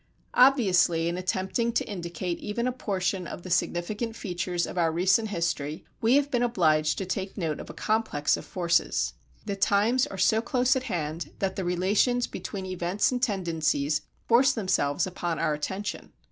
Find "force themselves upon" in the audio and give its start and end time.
14.27-15.37